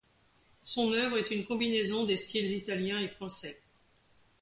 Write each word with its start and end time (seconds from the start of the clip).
Son 0.63 0.93
œuvre 0.93 1.19
est 1.19 1.29
une 1.29 1.45
combinaison 1.45 2.05
des 2.07 2.17
styles 2.17 2.53
italien 2.53 2.97
et 3.01 3.07
français. 3.07 3.61